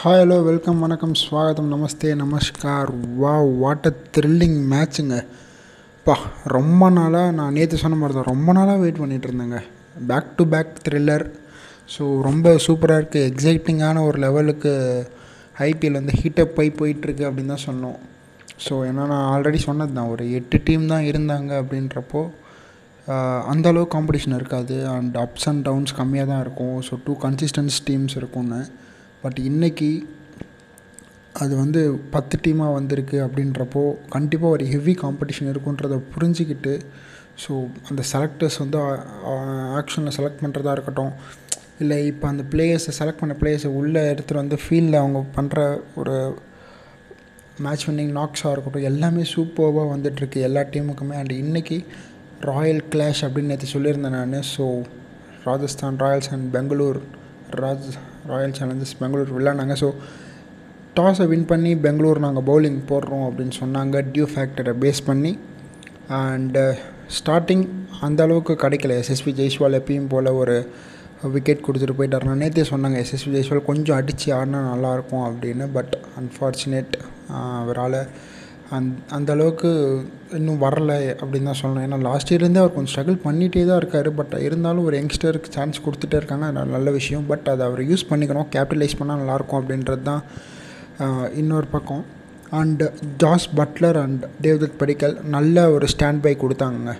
[0.00, 2.90] Hi hello welcome வணக்கம் ஸ்வாகதம் நமஸ்தே நமஸ்கார்.
[3.22, 5.16] வா what a thrilling மேட்சுங்க
[6.06, 6.14] பா
[6.54, 9.58] ரொம்ப நாளாக நான் நேற்று சொன்ன மாதிரி தான் ரொம்ப நாளாக வெயிட் பண்ணிகிட்டு இருந்தேங்க.
[10.10, 11.24] Back to back thriller
[11.94, 14.72] so ரொம்ப சூப்பராக இருக்குது எக்ஸைட்டிங்கான ஒரு லெவலுக்கு
[15.68, 17.98] ஐபிஎல் வந்து ஹீட்டப் போய் போயிட்டுருக்கு அப்படின்னு தான் சொன்னோம்.
[18.66, 22.22] ஸோ ஏன்னா நான் ஆல்ரெடி சொன்னது தான் ஒரு எட்டு டீம் தான் இருந்தாங்க அப்படின்றப்போ
[23.52, 24.78] அந்தளவு அந்த காம்படிஷன் இருக்காது.
[24.96, 26.78] அண்ட் அப்ஸ் அண்ட் டவுன்ஸ் கம்மியாக தான் இருக்கும்.
[26.88, 28.62] ஸோ டூ கன்சிஸ்டன்ஸ் டீம்ஸ் இருக்கும்னு.
[29.22, 30.08] பட் இன்னைக்கு
[31.32, 36.80] அது வந்து பத்து டீமாக வந்திருக்கு அப்படின்றப்போ கண்டிப்பாக ஒரு ஹெவி காம்படிஷன் இருக்குன்றதை புரிஞ்சுக்கிட்டு
[37.48, 38.78] ஸோ அந்த செலக்டர்ஸ் வந்து
[39.78, 41.12] ஆக்ஷனில் செலக்ட் பண்ணுறதா இருக்கட்டும்
[41.78, 46.40] இல்லை இப்போ அந்த பிளேயர்ஸை செலக்ட் பண்ண பிளேயர்ஸை உள்ளே எடுத்துகிட்டு வந்து ஃபீல்டில் அவங்க பண்ணுற ஒரு
[47.58, 51.84] மேட்ச் வின்னிங் நாக்ஸாக இருக்கட்டும் எல்லாமே சூப்பராக வந்துட்டுருக்கு எல்லா டீமுக்குமே அண்ட் இன்றைக்கி
[52.40, 54.32] ராயல் கிளாஷ் அப்படின்னு நேற்று சொல்லியிருந்தேன் நான்.
[54.56, 54.84] So
[55.44, 57.00] Rajasthan Royals and Bangalore
[57.60, 57.88] Raj
[58.26, 59.88] Royal Challengers Bangalore விளாண்டாங்க ஸோ
[60.96, 64.02] டாஸை வின் பண்ணி பெங்களூர் நாங்கள் பவுலிங் போடுறோம் அப்படின்னு சொன்னாங்க.
[64.12, 65.38] டியூ ஃபேக்டரை பேஸ் பண்ணி.
[66.08, 66.64] அண்டு
[67.18, 68.92] ஸ்டார்டிங் uh, அந்த அளவுக்கு கிடைக்கல.
[69.02, 70.56] எஸ்எஸ்பி ஜெய்ஸ்வால் எப்பயும் போல் ஒரு
[71.34, 72.26] விக்கெட் கொடுத்துட்டு போயிட்டார்.
[72.42, 75.66] நேற்றே சொன்னாங்க எஸ்எஸ்பி ஜெய்ஸ்வால் கொஞ்சம் அடித்து ஆடினா நல்லாயிருக்கும் அப்படின்னு.
[75.72, 76.94] பட் அன்ஃபார்ச்சுனேட்
[77.60, 77.98] அவரால்
[78.72, 81.80] அந் அந்த அளவுக்கு இன்னும் வரலை அப்படின்னு தான் சொல்லணும்.
[81.80, 84.14] ஏன்னா லாஸ்ட் இயர்லேருந்தே அவர் கொஞ்சம் ஸ்ட்ரகிள் பண்ணிகிட்டே தான் இருக்கார்.
[84.14, 86.46] பட் இருந்தாலும் ஒரு யங்ஸ்டருக்கு சான்ஸ் கொடுத்துட்டே இருக்காங்க.
[86.46, 87.26] அது நல்ல விஷயம்.
[87.26, 88.46] பட் அதை அவர் யூஸ் பண்ணிக்கணும்.
[88.56, 90.22] கேபிட்டலைஸ் பண்ணால் நல்லாயிருக்கும் அப்படின்றது தான்
[91.34, 92.04] இன்னொரு பக்கம்.
[92.52, 96.92] And Jos Buttler and David Padikkal நல்ல ஒரு ஸ்டாண்ட் பை கொடுத்தாங்க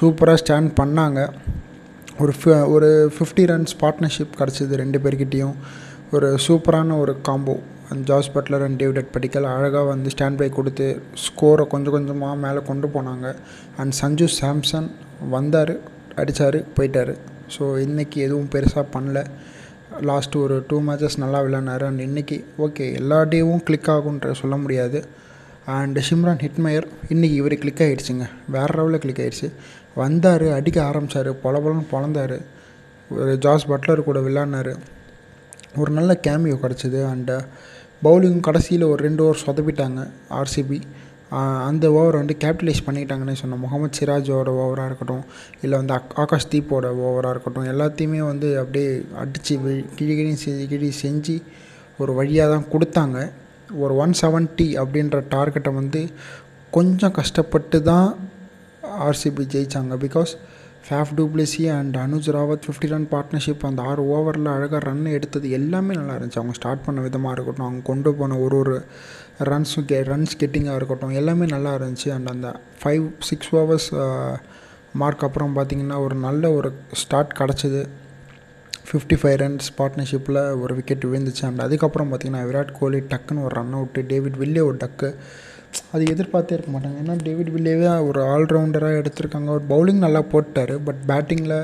[0.00, 1.28] சூப்பராக ஸ்டாண்ட் பண்ணாங்க.
[2.18, 5.52] ஒரு fi- ஒரு ஃபிஃப்டி ரன்ஸ் பார்ட்னர்ஷிப் கிடச்சிது ரெண்டு பேர்கிட்டேயும்.
[6.16, 7.54] ஒரு சூப்பரான ஒரு combo
[7.90, 10.86] and Jos Buttler and David Padikkal அழகாக வந்து ஸ்டாண்ட் பை கொடுத்து
[11.24, 13.26] ஸ்கோரை கொஞ்சம் கொஞ்சமாக மேலே கொண்டு போனாங்க.
[13.80, 14.88] அண்ட் சஞ்சு சாம்சன்
[15.34, 15.72] வந்தார்
[16.20, 17.12] அடித்தார் போயிட்டார்.
[17.54, 19.24] ஸோ இன்றைக்கி எதுவும் பெருசாக பண்ணல.
[20.10, 21.86] லாஸ்ட் ஒரு டூ மேட்சஸ் நல்லா விளையாடினார்.
[21.88, 25.00] அண்ட் இன்றைக்கி ஓகே எல்லா டேவும் கிளிக் ஆகுன்ற சொல்ல முடியாது.
[25.80, 28.26] அண்ட் ஷிம்ரான் ஹிட்மயர் இன்றைக்கி இவர் கிளிக் ஆகிடுச்சுங்க
[28.56, 29.48] வேறு லெவலில் கிளிக் ஆகிடுச்சு
[30.00, 32.36] வந்தார் அடிக்க ஆரம்பித்தார் பொல பொலன்னு பொழந்தார்
[33.20, 34.74] ஒரு ஜாஸ் பட்லர் கூட விளையாடினார்.
[35.80, 37.00] ஒரு நல்ல கேமியோ கிடச்சிது.
[37.12, 37.36] அண்டு
[38.06, 40.00] பவுலிங் uh, கடைசியில் ஒரு ரெண்டு ஓவர் சொதப்பிட்டாங்க
[40.38, 40.78] ஆர்சிபி
[41.68, 43.62] அந்த ஓவர் வந்து கேபிட்டலைஸ் பண்ணிக்கிட்டாங்கன்னே சொன்னோம்.
[43.64, 45.24] முகமது சிராஜோட ஓவராக இருக்கட்டும்
[45.64, 48.90] இல்லை வந்து அக் ஆகாஷ் தீப்போட ஓவராக இருக்கட்டும் எல்லாத்தையுமே வந்து அப்படியே
[49.22, 49.54] அடித்து
[49.98, 51.36] கிழி செஞ்சு கிழி செஞ்சு
[52.02, 53.18] ஒரு வழியாக தான் கொடுத்தாங்க.
[53.82, 56.02] ஒரு ஒன் செவன்ட்டி அப்படின்ற டார்கெட்டை வந்து
[56.76, 58.08] கொஞ்சம் கஷ்டப்பட்டு தான்
[59.06, 60.32] RCB ஜெயித்தாங்க because
[60.86, 65.94] Faf du Plessis and Anuj Rawat fifty run partnership அந்த ஆறு ஓவரில் அழகாக ரன் எடுத்தது எல்லாமே
[65.94, 66.38] நல்லா இருந்துச்சு.
[66.40, 68.76] அவங்க ஸ்டார்ட் பண்ண விதமாக இருக்கட்டும் அவங்க கொண்டு போன ஒரு ஒரு
[69.50, 72.08] ரன்ஸும் கே ரன்ஸ் கெட்டிங்காக இருக்கட்டும் எல்லாமே நல்லா இருந்துச்சு.
[72.16, 72.48] அண்ட் அந்த
[72.82, 73.88] ஃபைவ் சிக்ஸ் ஓவர்ஸ்
[74.92, 76.70] மார்க் அப்புறம் பார்த்திங்கன்னா ஒரு நல்ல ஒரு
[77.02, 77.82] ஸ்டார்ட் கிடச்சிது.
[78.88, 81.44] ஃபிஃப்டி ஃபைவ் ரன்ஸ் பார்ட்னர்ஷிப்பில் ஒரு விக்கெட் விழுந்துச்சு.
[81.48, 85.10] அண்ட் அதுக்கப்புறம் பார்த்திங்கன்னா விராட் கோலி டக்குன்னு ஒரு ரன் அவுட்டு டேவிட் வில்லே ஒரு டக்கு
[85.94, 86.98] அது எதிர்பார்த்தே இருக்க மாட்டாங்க.
[87.02, 89.48] ஏன்னா டேவிட் வில்லேவே ஒரு ஆல்ரவுண்டராக எடுத்திருக்காங்க.
[89.56, 90.74] ஒரு பவுலிங் நல்லா போட்டார்.
[90.86, 91.56] பட் பேட்டிங்கில்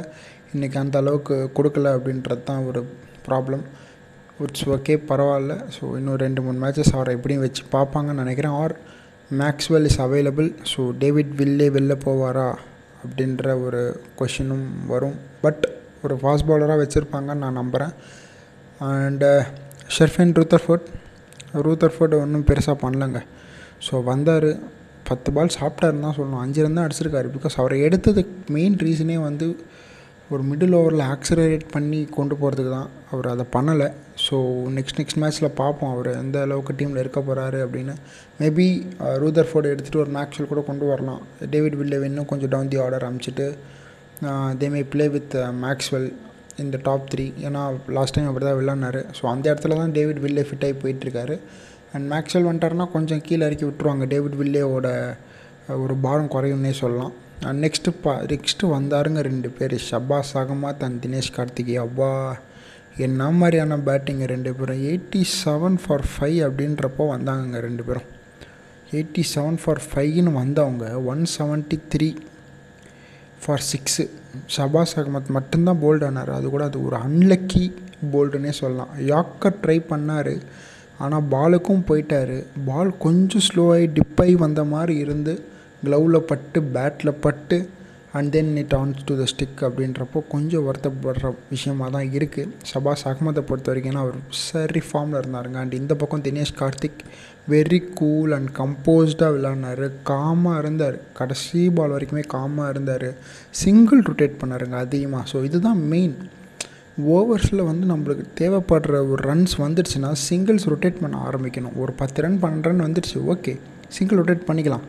[0.55, 2.81] இன்றைக்கி அந்த அளவுக்கு கொடுக்கல அப்படின்றது தான் ஒரு
[3.29, 3.65] ப்ராப்ளம்
[4.45, 5.55] இட்ஸ் ஓகே பரவாயில்ல.
[5.77, 8.57] ஸோ இன்னும் ரெண்டு மூணு மேட்சஸ் அவரை எப்படியும் வச்சு பார்ப்பாங்கன்னு நினைக்கிறேன்.
[8.63, 8.75] Or
[9.41, 12.49] Maxwell is available so David Willey வெளில போவாரா
[13.03, 13.83] அப்படின்ற ஒரு
[14.21, 15.17] கொஷினும் வரும்.
[15.45, 15.65] பட்
[16.07, 17.93] ஒரு ஃபாஸ்ட் பவுலராக வச்சுருப்பாங்கன்னு நான் நம்புகிறேன்
[18.87, 19.31] அண்டு
[19.97, 20.87] ஷெர்ஃபின் ரூத்தர்ஃபோர்ட்
[21.67, 23.21] ரூத்தர்ஃபோர்ட் ஒன்றும் பெருசாக பண்ணலங்க.
[23.87, 24.51] ஸோ வந்தார்.
[25.09, 26.43] பத்து பால் சாப்பிட்டாருன்னு தான் சொல்லணும்.
[26.45, 27.29] அஞ்சு ரன் தான் அடிச்சிருக்காரு.
[27.37, 29.47] பிகாஸ் அவரை எடுத்ததுக்கு மெயின் ரீசனே வந்து
[30.35, 33.87] ஒரு மிடில் ஓவரில் ஆக்சலரேட் பண்ணி கொண்டு போகிறதுக்கு தான் அவர் அதை பண்ணலை.
[34.25, 34.37] ஸோ
[34.77, 35.93] நெக்ஸ்ட் நெக்ஸ்ட் மேட்ச்சில் பார்ப்போம்.
[35.95, 37.95] அவர் எந்த அளவுக்கு டீமில் இருக்க போகிறாரு அப்படின்னு.
[38.41, 38.67] மேபி
[39.23, 41.23] ரூதர் ஃபோர்டு எடுத்துகிட்டு ஒரு மேக்ஸ்வெல் கூட கொண்டு வரலாம்.
[41.55, 43.47] டேவிட் வில்லே இன்னும் கொஞ்சம் down the order அமைச்சிட்டு
[44.61, 45.35] they may play with
[45.65, 46.09] Maxwell
[46.63, 47.61] இந்த டாப் த்ரீ ஏன்னா
[47.97, 51.37] லாஸ்ட் டைம் அப்படி தான் விளாட்னாரு ஸோ அந்த இடத்துல தான் டேவிட் வில்லே ஃபிட்டாகி போயிட்டுருக்காரு
[51.93, 54.07] அண்ட் மேக்ஸ்வெல் வந்துட்டாருன்னா கொஞ்சம் கீழே இறக்கி விட்டுருவாங்க.
[54.07, 55.17] டேவிட் வில்லேவோட
[55.69, 57.13] ஒரு பாரம் குறையும்னே சொல்லலாம்.
[57.43, 59.83] அண்ட் நெக்ஸ்ட்டு பா நெக்ஸ்ட்டு வந்தாருங்க ரெண்டு பேர்.
[59.91, 61.75] ஷபாஸ் அகமத் அண்ட் தினேஷ் கார்த்திகே.
[61.75, 62.39] அப்பா
[62.97, 64.83] என்ன மாதிரியான பேட்டிங்க ரெண்டு பேரும்.
[64.83, 68.17] எயிட்டி செவன் ஃபார் ஃபைவ் அப்படின்றப்போ வந்தாங்கங்க ரெண்டு பேரும்.
[68.91, 72.17] எயிட்டி செவன் ஃபார் ஃபைவ்னு வந்தவங்க one seventy three
[73.45, 74.09] for six
[74.57, 76.31] Shahbaz Ahmed மட்டும்தான் போல்டு ஆனார்.
[76.31, 77.73] அது கூட அது ஒரு அன்லக்கி
[78.13, 78.89] போல்டுன்னே சொல்லலாம்.
[78.99, 80.41] யாக்கர் ட்ரை பண்ணார்.
[81.05, 82.37] ஆனால் பாலுக்கும் போயிட்டார்.
[82.69, 85.35] பால் கொஞ்சம் ஸ்லோவாகி டிப்பாகி வந்த மாதிரி இருந்து
[85.87, 87.57] க்ளவுவில் பட்டு பேட்டில் பட்டு
[88.19, 93.43] and then it ons to the stick அப்படின்றப்போ கொஞ்சம் வருத்தப்படுற விஷயமாக தான் இருக்குது சபாஸ் அகமதை
[93.49, 94.17] பொறுத்த வரைக்கும் அவர்
[94.47, 95.59] சரி ஃபார்மில் இருந்தாருங்க.
[95.65, 97.03] அண்ட் இந்த பக்கம் Dinesh Karthik
[97.55, 100.97] very cool and கம்போஸ்டாக விளாட்னாரு காமாக இருந்தார்.
[101.21, 103.09] கடைசி பால் வரைக்குமே காமாக இருந்தார்.
[103.63, 106.17] சிங்கிள் ரொட்டேட் பண்ணாருங்க அதிகமாக ஸோ இதுதான் மெயின்
[107.07, 111.77] ஓவர்ஸில் வந்து நம்மளுக்கு தேவைப்படுற ஒரு ரன்ஸ் வந்துடுச்சுன்னா சிங்கிள்ஸ் ரொட்டேட் பண்ண ஆரம்பிக்கணும்.
[111.77, 113.59] ஒரு பத்து ரன் பன்னெண்டு ரன் வந்துடுச்சு ஓகே
[113.89, 114.87] சிங்கிள் ரொட்டேட் பண்ணிக்கலாம்.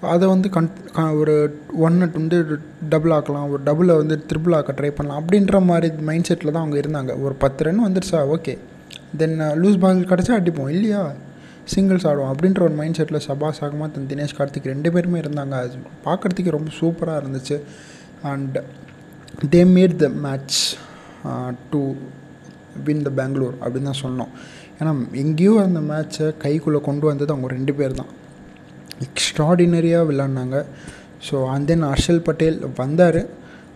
[0.00, 2.58] அதை வந்து கன் ஒரு ஒன்னை வந்து
[2.88, 3.48] டபுள் ஆக்கலாம்.
[3.50, 5.24] ஒரு டபுளை வந்து ட்ரிபிள் ஆக்க ட்ரை பண்ணலாம்.
[5.24, 7.22] அப்படின்ற மாதிரி மைண்ட் செட்டில் தான் அவங்க இருந்தாங்க.
[7.22, 8.58] ஒரு பத்து ரன் வந்துடுச்சா ஓகே
[9.16, 11.12] தென் லூஸ் பால் கிடச்சா அடிப்போம் இல்லையா?
[11.74, 12.30] சிங்கிள்ஸ் ஆடுவோம்.
[12.32, 15.50] அப்படின்ற ஒரு மைண்ட் செட்டில் சபாஸ் அகமத் தன் தினேஷ் கார்த்திக் ரெண்டு பேருமே இருந்தாங்க.
[15.50, 15.70] அது
[16.04, 17.60] பார்க்குறதுக்கு ரொம்ப சூப்பராக இருந்துச்சு.
[18.22, 18.58] And
[19.50, 20.74] they made the match
[21.72, 21.80] to
[22.86, 24.32] win the Bangalore அப்படின்னு தான் சொன்னோம்
[24.78, 24.92] ஏன்னா
[25.22, 28.10] எங்கேயோ அந்த மேட்ச்சை கைக்குள்ளே கொண்டு வந்தது அவங்க ரெண்டு பேர் தான்.
[29.06, 30.58] எக்ஸ்ட்ராடினரியாக விளாட்னாங்க
[31.26, 33.20] so and then Harshal Patel வந்தார்.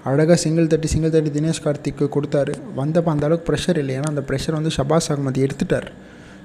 [0.08, 2.52] அழகாக சிங்கிள் தட்டி சிங்கிள் தட்டி தினேஷ் கார்த்திக்கு கொடுத்தாரு.
[2.80, 3.94] வந்தப்போ அந்த அளவுக்கு ப்ரெஷர் இல்லை.
[3.98, 5.88] ஏன்னா அந்த ப்ரெஷர் வந்து ஷபாஸ் அகமது எடுத்துட்டார்.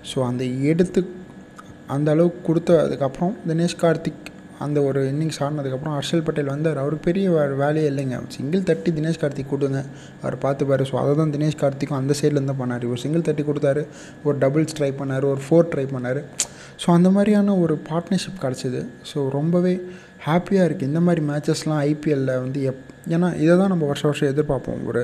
[0.10, 1.02] ஸோ அந்த எடுத்து
[1.96, 4.23] அந்த அளவுக்கு கொடுத்த அதுக்கப்புறம் தினேஷ் கார்த்திக்
[4.66, 6.80] அந்த ஒரு இன்னிங்ஸ் ஆடினதுக்கப்புறம் ஹர்ஷல் பட்டேல் வந்தார்.
[6.84, 7.26] அவருக்கு பெரிய
[7.64, 8.20] வேலையே இல்லைங்க.
[8.38, 9.82] சிங்கிள் தட்டி தினேஷ் கார்த்திக் கொடுங்க.
[10.24, 12.88] அவர் பார்த்துப்பார் ஸோ அதை தான் தினேஷ் கார்த்திக்கும் அந்த சைட்லேருந்து தான் பண்ணார்.
[12.94, 13.84] ஒரு சிங்கிள் தட்டி கொடுத்தாரு.
[14.28, 15.28] ஒரு டபுள்ஸ் ட்ரை பண்ணார்.
[15.34, 16.22] ஒரு ஃபோர் ட்ரை பண்ணார்.
[16.84, 18.82] ஸோ அந்த மாதிரியான ஒரு பார்ட்னர்ஷிப் கிடச்சிது.
[19.12, 19.76] ஸோ ரொம்பவே
[20.28, 22.84] ஹாப்பியாக இருக்குது இந்த மாதிரி மேட்சஸ்லாம் ஐபிஎல்லில் வந்து எப்
[23.14, 24.84] ஏன்னா இதை தான் நம்ம வருஷம் வருஷம் எதிர்பார்ப்போம்.
[24.90, 25.02] ஒரு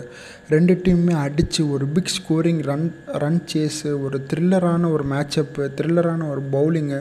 [0.54, 2.86] ரெண்டு டீமுமே அடித்து ஒரு big scoring run
[3.24, 7.00] run chase ஒரு த்ரில்லரான ஒரு மேட்சப்பு த்ரில்லரான ஒரு பவுலிங்கு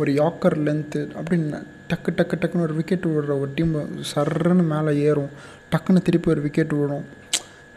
[0.00, 1.58] ஒரு யாக்கர் லென்த்து அப்படின்னு
[1.90, 3.74] டக்கு டக்கு டக்குன்னு ஒரு விக்கெட் விடுற ஒரு டீம்
[4.14, 5.32] சர்றன்னு மேலே ஏறும்.
[5.72, 7.04] டக்குன்னு திருப்பி ஒரு விக்கெட் விடும்.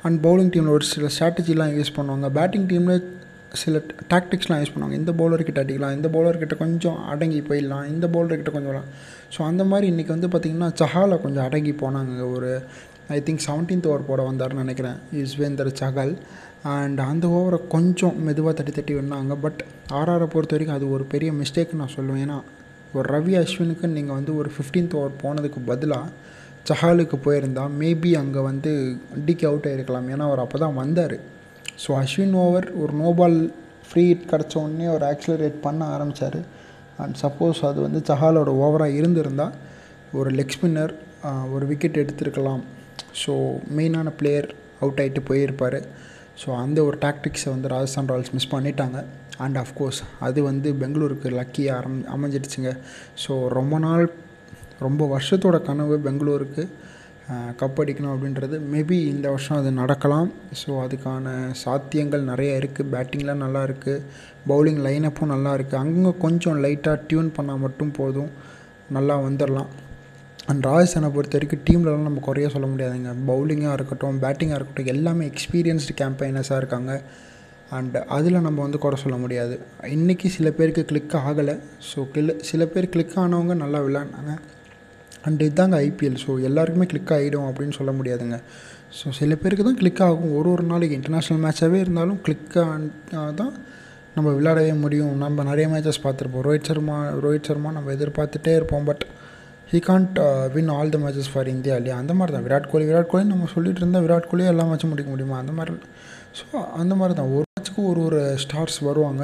[0.02, 2.28] அண்ட் பவுலிங் டீமில் ஒரு சில ஸ்ட்ராட்டஜிலாம் யூஸ் பண்ணுவாங்க.
[2.30, 3.04] பேட்டிங் டீமில்
[3.64, 3.82] சில
[4.14, 4.98] டாக்டிக்ஸ்லாம் யூஸ் பண்ணுவாங்க.
[5.02, 8.90] இந்த பவுலர்கிட்ட அடிக்கலாம் இந்த பவுலர்கிட்ட கொஞ்சம் அடங்கி போயிடலாம் இந்த பவுலர்கிட்ட கொஞ்சம் வரலாம்
[9.36, 12.32] ஸோ அந்த மாதிரி இன்றைக்கி வந்து பார்த்திங்கன்னா சஹாலை கொஞ்சம் அடங்கி போனாங்க.
[12.36, 12.62] ஒரு
[13.08, 14.98] ஐ திங்க் செவன்டீன்த் ஓவர் போட வந்தார்னு நினைக்கிறேன்.
[15.14, 16.14] யுஸ்வேந்தர் சஹால்.
[16.74, 19.60] அண்ட் அந்த ஓவரை கொஞ்சம் மெதுவாக தட்டி தட்டி வின்னாங்க பட்
[19.98, 22.22] ஆர்ஆரை பொறுத்த வரைக்கும் அது ஒரு பெரிய மிஸ்டேக் நான் சொல்லுவேன்.
[22.26, 22.38] ஏன்னா
[22.98, 26.06] ஒரு ரவி அஸ்வினுக்கு நீங்கள் வந்து ஒரு ஃபிஃப்டீன்த் ஓவர் போனதுக்கு பதிலாக
[26.70, 28.72] சஹாலுக்கு போயிருந்தா மேபி அங்கே வந்து
[29.26, 31.18] டிக்கு அவுட் ஆகிருக்கலாம் ஏன்னா அவர் அப்போ தான் வந்தார்.
[31.84, 33.38] ஸோ அஸ்வின் ஓவர் ஒரு நோபால்
[33.90, 36.40] ஃப்ரீ ஹிட் கிடச்ச உடனே அவர் ஆக்சிலரேட் பண்ண ஆரம்பித்தார்
[37.04, 39.56] அண்ட் சப்போஸ் அது வந்து சஹாலோட ஓவராக இருந்திருந்தால்
[40.20, 40.94] ஒரு லெக் ஸ்பின்னர்
[41.54, 42.64] ஒரு விக்கெட் எடுத்திருக்கலாம்.
[43.22, 43.34] ஸோ
[43.78, 44.50] மெயினான பிளேயர்
[44.82, 45.80] அவுட் ஆகிட்டு போயிருப்பார்.
[46.42, 49.00] ஸோ அந்த ஒரு டாக்டிக்ஸை வந்து ராஜஸ்தான் ராயல்ஸ் மிஸ் பண்ணிட்டாங்க.
[49.44, 52.72] அண்ட் அஃப்கோர்ஸ் அது வந்து பெங்களூருக்கு லக்கியாக அரம் அமைஞ்சிடுச்சுங்க.
[53.24, 54.06] ஸோ ரொம்ப நாள்
[54.86, 56.64] ரொம்ப வருஷத்தோட கனவு பெங்களூருக்கு.
[57.60, 58.56] கப் அடிக்கணும் அப்படின்றது.
[58.74, 60.28] மேபி இந்த வருஷம் அது நடக்கலாம்.
[60.62, 64.04] ஸோ அதுக்கான சாத்தியங்கள் நிறைய இருக்குது பேட்டிங்லாம் நல்லா இருக்குது
[64.52, 68.32] பவுலிங் லைனப்பும் நல்லா இருக்குது அங்கே கொஞ்சம் லைட்டாக டியூன் பண்ணால் மட்டும் போதும்.
[68.98, 69.72] நல்லா வந்துடலாம்
[70.52, 73.12] அண்ட் ராஜஸ்தானை பொறுத்த வரைக்கும் டீம்லலாம் நம்ம குறைய சொல்ல முடியாதுங்க.
[73.30, 76.92] பவுலிங்காக இருக்கட்டும் பேட்டிங்காக இருக்கட்டும் எல்லாமே எக்ஸ்பீரியன்ஸ்டு கேம்பெயினர்ஸாக இருக்காங்க.
[77.78, 79.56] அண்ட் அதில் நம்ம வந்து குறை சொல்ல முடியாது.
[79.96, 81.56] இன்றைக்கி சில பேருக்கு கிளிக் ஆகலை.
[81.90, 84.34] ஸோ கிள சில பேர் கிளிக் ஆனவங்க நல்லா விளாண்டாங்க
[85.28, 88.38] அண்ட் இதுதாங்க ஐபிஎல் ஸோ எல்லாருக்குமே கிளிக் ஆகிடும் அப்படின்னு சொல்ல முடியாதுங்க.
[88.98, 90.30] ஸோ சில பேருக்கு தான் கிளிக் ஆகும்.
[90.40, 92.52] ஒரு ஒரு நாளைக்கு இன்டர்நேஷ்னல் மேட்சாகவே இருந்தாலும் கிளிக்
[93.42, 93.54] தான்
[94.18, 95.14] நம்ம விளையாடவே முடியும்.
[95.24, 96.46] நம்ம நிறைய மேட்சஸ் பார்த்துருப்போம்.
[96.48, 98.86] ரோஹித் சர்மா ரோஹித் சர்மா நம்ம எதிர்பார்த்துட்டே இருப்போம்.
[98.90, 99.04] But
[99.76, 100.18] he can't
[100.54, 103.48] win all the matches for India இல்லையா அந்த மாதிரி தான் விராட் கோலி விராட் கோலி நம்ம
[103.54, 105.38] சொல்லிட்டு இருந்தால் விராட் கோலியே எல்லா மேட்சும் முடிக்க முடியுமா?
[105.44, 105.74] அந்த மாதிரி.
[106.40, 106.46] ஸோ
[106.82, 109.24] அந்த மாதிரி தான் ஒரு மேட்ச்சுக்கு ஒரு ஒரு ஸ்டார்ஸ் வருவாங்க.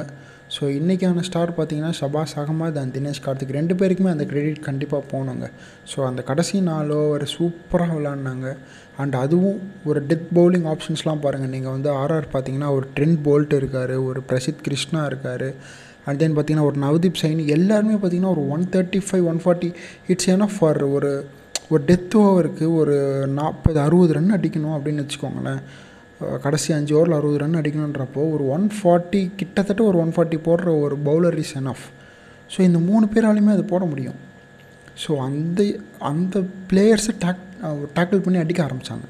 [0.54, 3.54] ஸோ இன்றைக்கான ஸ்டார் பார்த்தீங்கன்னா ஷபாஸ் அகமது அண்ட் தினேஷ் கார்த்திக்.
[3.58, 5.46] ரெண்டு பேருக்குமே அந்த கிரெடிட் கண்டிப்பாக போனாங்க
[5.92, 8.48] ஸோ அந்த கடைசி நாளோ ஒரு சூப்பராக விளாட்னாங்க
[9.04, 9.58] அண்ட் அதுவும்
[9.90, 14.64] ஒரு டெத் பவுலிங் ஆப்ஷன்ஸ்லாம் பாருங்கள் நீங்கள் வந்து ஆர்ஆர் பார்த்தீங்கன்னா ஒரு ட்ரெண்ட் போல்ட் இருக்கார் ஒரு பிரசித்
[14.68, 15.48] கிருஷ்ணா இருக்கார்.
[16.04, 19.70] அண்ட் தென் பார்த்தீங்கன்னா ஒரு நவதீப் சைனி எல்லாருமே பார்த்தீங்கன்னா ஒரு one thirty five one forty
[20.06, 21.12] it's ஏன்னா ஃபார் ஒரு
[21.70, 22.96] ஒரு டெத் ஓவருக்கு ஒரு
[23.38, 25.60] நாற்பது அறுபது ரன் அடிக்கணும் அப்படின்னு வச்சுக்கோங்களேன்.
[26.42, 30.98] கடைசி அஞ்சு ஓவரில் அறுபது ரன் அடிக்கணுன்றப்போ ஒரு ஒன் ஃபார்ட்டி கிட்டத்தட்ட ஒரு ஒன் ஃபார்ட்டி போடுற ஒரு
[31.04, 31.86] பவுலர் இஸ் எனஃப்
[32.56, 34.18] ஸோ இந்த மூணு பேராலையுமே அது போட முடியும்.
[35.02, 35.60] ஸோ அந்த
[36.10, 36.40] அந்த
[36.70, 37.42] பிளேயர்ஸை டேக்
[37.96, 39.06] டேக்கிள் பண்ணி அடிக்க ஆரம்பித்தாங்க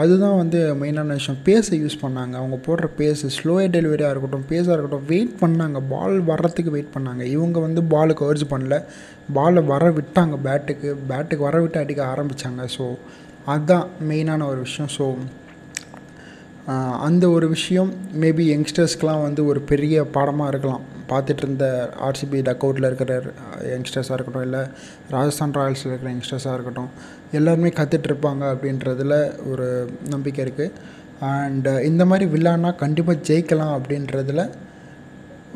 [0.00, 1.40] அதுதான் வந்து மெயினான விஷயம்.
[1.48, 2.34] பேஸை யூஸ் பண்ணாங்க.
[2.40, 5.80] அவங்க போடுற பேஸு ஸ்லோவே டெலிவரியாக இருக்கட்டும் பேஸாக இருக்கட்டும் வெயிட் பண்ணாங்க.
[5.92, 7.22] பால் வர்றதுக்கு வெயிட் பண்ணாங்க.
[7.36, 8.78] இவங்க வந்து பாலுக்கு அர்ஜ் பண்ணல.
[9.38, 12.86] பாலை வர விட்டாங்க பேட்டுக்கு பேட்டுக்கு வர விட்டு அடிக்க ஆரம்பித்தாங்க ஸோ
[13.52, 14.90] அதுதான் மெயினான ஒரு விஷயம்.
[14.98, 15.06] ஸோ
[17.08, 17.90] அந்த ஒரு விஷயம்
[18.22, 20.84] மேபி யங்ஸ்டர்ஸ்க்கெலாம் வந்து ஒரு பெரிய பாடமாக இருக்கலாம்.
[21.12, 21.66] பார்த்துட்டு இருந்த
[22.08, 23.14] ஆர்சிபி டக்கவுட்டில் இருக்கிற
[23.72, 24.62] யங்ஸ்டர்ஸாக இருக்கட்டும் இல்லை
[25.14, 26.90] ராஜஸ்தான் ராயல்ஸில் இருக்கிற யங்ஸ்டர்ஸாக இருக்கட்டும்
[27.38, 29.16] எல்லாருமே கற்றுட்ருப்பாங்க அப்படின்றதுல
[29.52, 29.66] ஒரு
[30.14, 30.72] நம்பிக்கை இருக்குது
[31.30, 34.42] அண்டு இந்த மாதிரி வில்லான்னா கண்டிப்பாக ஜெயிக்கலாம் அப்படின்றதுல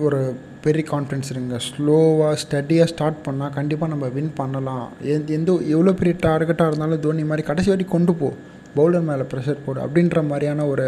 [0.07, 0.19] ஒரு
[0.65, 4.87] பெரிய கான்ஃபிடன்ஸ் இருக்குங்க ஸ்லோவாக ஸ்டடியாக ஸ்டார்ட் பண்ணால் கண்டிப்பாக நம்ம வின் பண்ணலாம்.
[5.15, 8.29] எந்த எந்த எவ்வளோ பெரிய டார்கெட்டாக இருந்தாலும் தோனி மாதிரி கடைசி வரைக்கும் கொண்டு போ.
[8.77, 10.87] பவுலர் மேலே ப்ரெஷர் போடு அப்படின்ற மாதிரியான ஒரு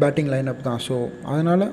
[0.00, 0.80] பேட்டிங் லைனப் தான்.
[0.86, 0.96] ஸோ
[1.32, 1.66] அதனால்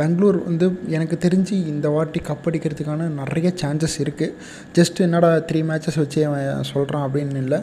[0.00, 0.66] பெங்களூர் வந்து
[0.96, 4.36] எனக்கு தெரிஞ்சு இந்த வாட்டி கப் அடிக்கிறதுக்கான நிறைய சான்சஸ் இருக்குது
[4.76, 7.58] ஜஸ்ட் என்னடா த்ரீ மேட்சஸ் வச்சு அவன் சொல்கிறான் அப்படின்னு இல்லை.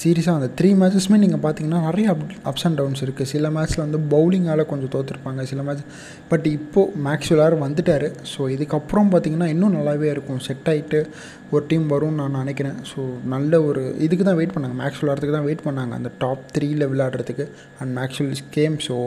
[0.00, 3.98] சீரியஸாக அந்த த்ரீ மேட்சஸுமே நீங்கள் பார்த்தீங்கன்னா நிறைய அப் அப்ஸ் அண்ட் டவுன்ஸ் இருக்குது சில மேட்ச்சில் வந்து
[4.12, 5.82] பவுலிங்கால் கொஞ்சம் தோற்றுருப்பாங்க சில மேட்ச்
[6.30, 8.06] பட் இப்போது மேக்ஸ்வெலார் வந்துட்டார்.
[8.32, 10.40] ஸோ இதுக்கப்புறம் பார்த்தீங்கன்னா இன்னும் நல்லாவே இருக்கும்.
[10.48, 11.00] செட் ஆகிட்டு
[11.54, 12.78] ஒரு டீம் வரும்னு நான் நினைக்கிறேன்.
[12.90, 13.02] ஸோ
[13.34, 14.76] நல்ல ஒரு இதுக்கு தான் வெயிட் பண்ணாங்க.
[14.82, 15.94] மேக்ஸ் விளாட்றதுக்கு தான் வெயிட் பண்ணாங்க.
[16.00, 17.46] அந்த டாப் த்ரீயில் விளையாடுறதுக்கு.
[17.80, 18.98] அண்ட் மேக்ஸுவல் கேம் ஸோ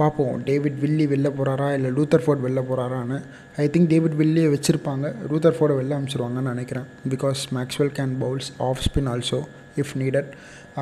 [0.00, 0.34] பார்ப்போம்.
[0.48, 3.16] டேவிட் வில்லி வெளில போகிறாரா இல்லை லூத்தர் ஃபோர்ட் வெளில போகிறாரான்னு
[3.62, 5.06] ஐ திங்க் டேவிட் வில்லியை வச்சுருப்பாங்க.
[5.30, 6.86] லூத்தர் ஃபோர்டை வெளில அமைச்சிருவாங்கன்னு நினைக்கிறேன்.
[7.12, 9.40] Because Maxwell can bowls off spin also
[9.82, 10.30] if needed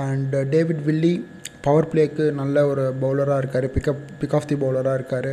[0.05, 1.15] and David Willey
[1.67, 3.69] power பிளேக்கு நல்ல ஒரு பவுலராக இருக்கார்.
[3.77, 5.31] பிக்கப் பிக் ஆஃப் தி பவுலராக இருக்கார்.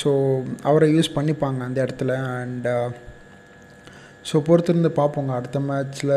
[0.00, 0.10] ஸோ
[0.70, 2.12] அவரை யூஸ் பண்ணிப்பாங்க அந்த இடத்துல.
[2.40, 2.68] அண்ட்
[4.30, 5.30] ஸோ uh, பொறுத்திருந்து பார்ப்போங்க.
[5.38, 6.12] அடுத்த மேட்ச்சில்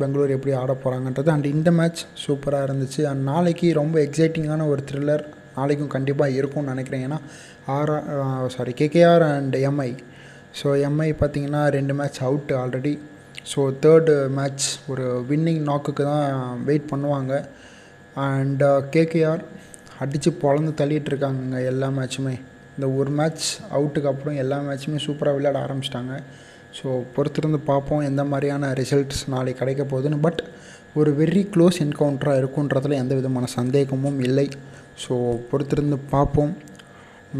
[0.00, 3.02] பெங்களூர் எப்படி ஆட போகிறாங்கன்றது அண்ட் இந்த மேட்ச் சூப்பராக இருந்துச்சு.
[3.10, 5.24] அண்ட் நாளைக்கு ரொம்ப எக்ஸைட்டிங்கான ஒரு த்ரில்லர்
[5.58, 7.04] நாளைக்கும் கண்டிப்பாக இருக்கும்னு நினைக்கிறேன்.
[7.08, 7.18] ஏன்னா
[7.76, 7.92] R
[8.56, 9.90] sorry KKR and Mi
[10.60, 12.94] so Mi பார்த்திங்கன்னா ரெண்டு match out already
[13.52, 16.28] so third match ஒரு வின்னிங் நாக்குக்கு தான்
[16.68, 17.32] வெயிட் பண்ணுவாங்க.
[18.28, 18.62] அண்ட்
[18.94, 19.42] கேகேஆர்
[20.04, 22.34] அடித்து பொழந்து தள்ளிட்டு இருக்காங்க எல்லா மேட்சுமே
[22.74, 23.46] இந்த ஒரு மேட்ச்
[23.76, 26.14] அவுட்டுக்கு அப்புறம் எல்லா மேட்சுமே சூப்பராக விளையாட ஆரம்பிச்சிட்டாங்க.
[26.78, 30.18] ஸோ பொறுத்திருந்து பார்ப்போம் எந்த மாதிரியான ரிசல்ட்ஸ் நாளைக்கு கிடைக்க போகுதுன்னு.
[30.26, 30.40] பட்
[31.00, 34.46] ஒரு வெரி க்ளோஸ் என்கவுண்டராக இருக்குன்றதுல எந்த விதமான சந்தேகமும் இல்லை.
[35.02, 35.14] ஸோ
[35.50, 36.52] பொறுத்திருந்து பார்ப்போம்.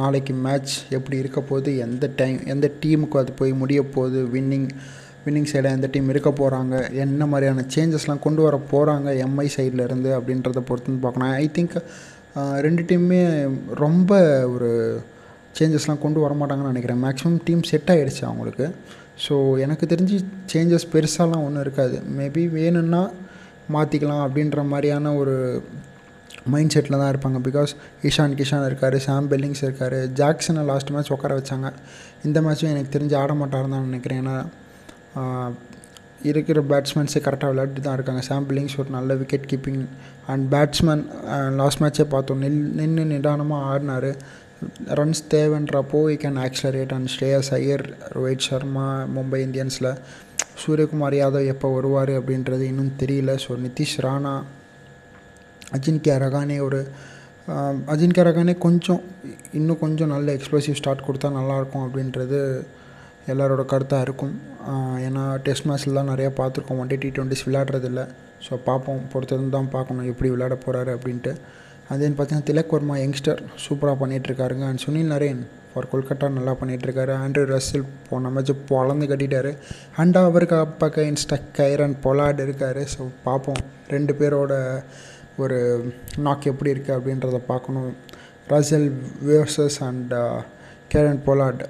[0.01, 4.67] நாளைக்கு மேட்ச் எப்படி இருக்க போகுது எந்த டைம் எந்த டீமுக்கு அது போய் முடிய போகுது வின்னிங்
[5.25, 6.75] வின்னிங் சைடாக எந்த டீம் இருக்க போகிறாங்க
[7.05, 11.33] என்ன மாதிரியான சேஞ்சஸ்லாம் கொண்டு வர போகிறாங்க எம்ஐ சைடில் இருந்து அப்படின்றத பொறுத்து பார்க்கணும்.
[11.43, 11.77] ஐ திங்க்
[12.67, 13.23] ரெண்டு டீமுமே
[13.85, 14.21] ரொம்ப
[14.55, 14.71] ஒரு
[15.59, 17.03] சேஞ்சஸ்லாம் கொண்டு வர மாட்டாங்கன்னு நினைக்கிறேன்.
[17.07, 18.67] மேக்ஸிமம் டீம் செட் ஆகிடுச்சு அவங்களுக்கு.
[19.25, 19.35] ஸோ
[19.65, 20.17] எனக்கு தெரிஞ்சு
[20.53, 21.97] சேஞ்சஸ் பெருசாலாம் ஒன்றும் இருக்காது.
[22.19, 23.03] மேபி வேணும்னா
[23.77, 25.37] மாற்றிக்கலாம் அப்படின்ற மாதிரியான ஒரு
[26.53, 27.39] மைண்ட் செட்டில் தான் இருப்பாங்க.
[27.49, 27.73] பிகாஸ்
[28.09, 31.71] இஷான் கிஷான் இருக்கார் சாம் பெல்லிங்ஸ் இருக்கார் ஜாக்சனை லாஸ்ட் மேட்ச் உட்கார வச்சாங்க.
[32.27, 34.21] இந்த மேட்ச்சும் எனக்கு தெரிஞ்சு ஆட மாட்டாருன்னு தான் நினைக்கிறேன்.
[34.23, 34.37] ஏன்னா
[36.31, 38.23] இருக்கிற பேட்ஸ்மேன்ஸே கரெக்டாக விளையாட்டு தான் இருக்காங்க.
[38.29, 39.83] சாம் பில்லிங்ஸ் ஒரு நல்ல wicket keeping
[40.33, 41.05] and batsman
[41.61, 42.41] last மேட்ச்சே பார்த்தோம்.
[42.45, 44.11] நில் நின்று நிதானமாக ஆடினார்.
[44.99, 47.85] Runs தேவைன்றப்போ he can accelerate and Shreyas Iyer
[48.17, 49.91] Rohit Sharma Mumbai இந்தியன்ஸில்
[50.63, 53.35] Suryakumar Yadav எப்போ வருவார் அப்படின்றது இன்னும் தெரியல.
[53.45, 54.35] ஸோ நிதிஷ் ராணா
[55.77, 56.81] அஜின்கே ரகானே ஒரு
[57.93, 59.03] அஜின்கே ரகானே கொஞ்சம்
[59.59, 62.39] இன்னும் கொஞ்சம் நல்ல எக்ஸ்ப்ளோசிவ் ஸ்டார்ட் கொடுத்தா நல்லாயிருக்கும் அப்படின்றது
[63.33, 64.35] எல்லாரோட கருத்தாக இருக்கும்.
[65.07, 66.79] ஏன்னா டெஸ்ட் மேட்ச்லாம் நிறையா பார்த்துருக்கோம்.
[66.83, 68.03] ஒன் டே டி ட்வெண்ட்டிஸ் விளையாடுறதில்ல.
[68.47, 69.01] ஸோ பார்ப்போம்.
[69.13, 70.09] பொறுத்திருந்து தான் பார்க்கணும்.
[70.13, 71.33] எப்படி விளையாட போகிறாரு அப்படின்ட்டு.
[71.93, 77.45] அதேன்னு பார்த்தீங்கன்னா திலக் வர்மா யங்ஸ்டர் சூப்பராக பண்ணிகிட்ருக்காருங்க and Sunil Narine for Kolkata நல்லா பண்ணிகிட்ருக்காரு ஆண்ட்ரூ
[77.53, 79.51] ரஸ்ஸில் போன மேட்ச் பொழந்து கட்டிட்டார்.
[80.01, 82.83] அண்ட் அவருக்கு அப்பக்க இன்ஸ்டக் கைரன் பொலாட் இருக்கார்.
[82.95, 83.63] ஸோ பார்ப்போம்.
[83.95, 84.55] ரெண்டு பேரோட
[85.43, 85.59] ஒரு
[86.27, 87.91] நாக் எப்படி இருக்குது அப்படின்றத பார்க்கணும்.
[88.53, 88.89] Russell
[89.29, 90.15] versus and
[90.93, 91.63] Kieron Pollard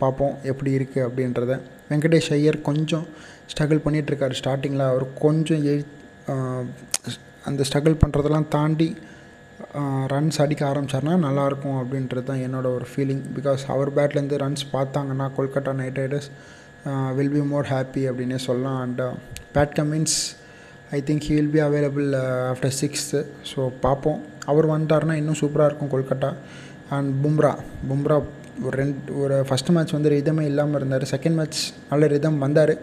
[0.00, 1.52] பார்ப்போம் எப்படி இருக்குது அப்படின்றத.
[1.90, 3.06] வெங்கடேஷ் ஐயர் கொஞ்சம்
[3.52, 5.84] ஸ்ட்ரகிள் பண்ணிகிட்ருக்காரு ஸ்டார்டிங்கில் அவர் கொஞ்சம் எழு
[7.48, 8.88] அந்த ஸ்ட்ரகிள் பண்ணுறதெல்லாம் தாண்டி
[10.12, 15.72] ரன்ஸ் அடிக்க ஆரம்பித்தார்னா நல்லாயிருக்கும் அப்படின்றது தான் என்னோடய ஒரு ஃபீலிங் பிகாஸ் அவர் பேட்லேருந்து ரன்ஸ் பார்த்தாங்கன்னா Kolkata
[15.80, 16.28] Knight Riders
[17.18, 18.78] will be more happy அப்படின்னே சொல்லலாம்.
[18.84, 19.02] And
[19.56, 20.18] Pat Cummins
[20.96, 22.06] I think he will be available
[22.50, 23.18] after sixth
[23.50, 26.30] so பார்ப்போம் அவர் வந்துட்டார்னா இன்னும் சூப்பராக இருக்கும் கொல்கட்டா.
[26.96, 27.50] அண்ட் பும்ரா
[27.88, 28.16] பும்ரா
[28.66, 31.04] ஒரு ரெண்டு ஒரு ஃபஸ்ட் மேட்ச் வந்து ரிதமே இல்லாமல் இருந்தார்.
[31.12, 32.74] செகண்ட் மேட்ச் நல்ல ரிதம் வந்தார்.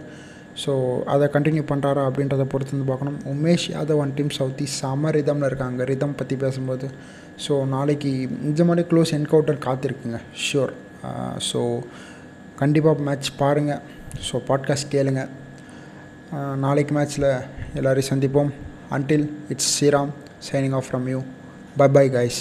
[0.63, 0.73] ஸோ
[1.13, 3.17] அதை கண்டினியூ பண்ணுறாரா அப்படின்றத பொறுத்து வந்து பார்க்கணும்.
[3.33, 5.83] Umesh Yadav and Tim Southee செம ரிதமில் இருக்காங்க.
[5.91, 6.89] ரிதம் பற்றி பேசும்போது.
[7.45, 8.11] ஸோ நாளைக்கு
[8.49, 10.19] இந்த மாதிரி க்ளோஸ் என்கவுண்டர் காத்திருக்குங்க.
[10.43, 10.73] ஷியோர்
[11.49, 11.81] ஸோ uh,
[12.61, 13.81] கண்டிப்பாக மேட்ச் பாருங்கள்
[14.27, 15.31] ஸோ பாட்காஸ்ட் கேளுங்கள்
[16.31, 17.41] நாளைக்கு மேட்ச்சில்
[17.73, 18.51] எல்லோரையும் சந்திப்போம்.
[18.91, 20.09] Until it's Sriram
[20.51, 21.21] signing off from you
[21.77, 22.39] bye bye guys